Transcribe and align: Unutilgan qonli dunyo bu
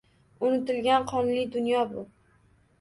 Unutilgan 0.47 1.05
qonli 1.13 1.45
dunyo 1.59 1.87
bu 1.95 2.09